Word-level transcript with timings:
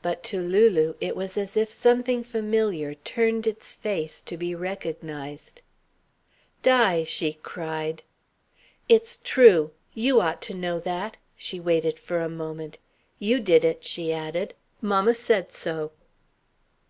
But 0.00 0.22
to 0.22 0.40
Lulu 0.40 0.94
it 1.02 1.14
was 1.14 1.36
as 1.36 1.54
if 1.54 1.68
something 1.68 2.24
familiar 2.24 2.94
turned 2.94 3.46
its 3.46 3.74
face 3.74 4.22
to 4.22 4.38
be 4.38 4.54
recognised. 4.54 5.60
"Di!" 6.62 7.04
she 7.04 7.34
cried. 7.34 8.02
"It's 8.88 9.18
true. 9.22 9.72
You 9.92 10.18
ought 10.18 10.40
to 10.48 10.54
know 10.54 10.80
that." 10.80 11.18
She 11.36 11.60
waited 11.60 11.98
for 11.98 12.20
a 12.20 12.28
moment. 12.30 12.78
"You 13.18 13.38
did 13.38 13.62
it," 13.62 13.84
she 13.84 14.14
added. 14.14 14.54
"Mamma 14.80 15.14
said 15.14 15.52
so." 15.52 15.92